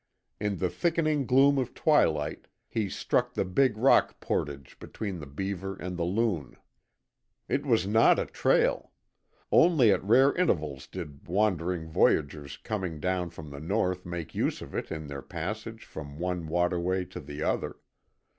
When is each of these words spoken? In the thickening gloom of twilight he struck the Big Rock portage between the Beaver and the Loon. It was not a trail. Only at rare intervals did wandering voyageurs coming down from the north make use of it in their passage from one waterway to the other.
In 0.39 0.57
the 0.57 0.67
thickening 0.71 1.27
gloom 1.27 1.59
of 1.59 1.75
twilight 1.75 2.47
he 2.67 2.89
struck 2.89 3.35
the 3.35 3.45
Big 3.45 3.77
Rock 3.77 4.19
portage 4.19 4.79
between 4.79 5.19
the 5.19 5.27
Beaver 5.27 5.75
and 5.75 5.95
the 5.95 6.03
Loon. 6.03 6.57
It 7.47 7.67
was 7.67 7.85
not 7.85 8.17
a 8.17 8.25
trail. 8.25 8.93
Only 9.51 9.91
at 9.91 10.03
rare 10.03 10.33
intervals 10.33 10.87
did 10.87 11.27
wandering 11.27 11.87
voyageurs 11.87 12.57
coming 12.57 12.99
down 12.99 13.29
from 13.29 13.51
the 13.51 13.59
north 13.59 14.03
make 14.03 14.33
use 14.33 14.59
of 14.63 14.73
it 14.73 14.91
in 14.91 15.05
their 15.05 15.21
passage 15.21 15.85
from 15.85 16.17
one 16.17 16.47
waterway 16.47 17.05
to 17.05 17.19
the 17.19 17.43
other. 17.43 17.77